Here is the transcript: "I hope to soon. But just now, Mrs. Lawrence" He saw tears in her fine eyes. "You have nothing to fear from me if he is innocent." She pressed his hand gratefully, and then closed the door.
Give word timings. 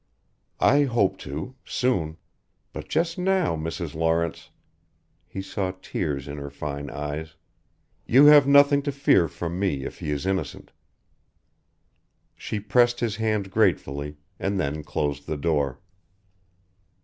"I 0.59 0.85
hope 0.85 1.19
to 1.19 1.53
soon. 1.63 2.17
But 2.73 2.89
just 2.89 3.19
now, 3.19 3.55
Mrs. 3.55 3.93
Lawrence" 3.93 4.49
He 5.27 5.43
saw 5.43 5.73
tears 5.79 6.27
in 6.27 6.37
her 6.39 6.49
fine 6.49 6.89
eyes. 6.89 7.35
"You 8.07 8.25
have 8.25 8.47
nothing 8.47 8.81
to 8.81 8.91
fear 8.91 9.27
from 9.27 9.59
me 9.59 9.83
if 9.83 9.99
he 9.99 10.09
is 10.09 10.25
innocent." 10.25 10.71
She 12.35 12.59
pressed 12.59 12.99
his 12.99 13.17
hand 13.17 13.51
gratefully, 13.51 14.17
and 14.39 14.59
then 14.59 14.83
closed 14.83 15.27
the 15.27 15.37
door. 15.37 15.79